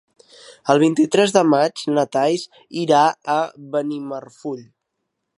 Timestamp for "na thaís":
1.97-2.45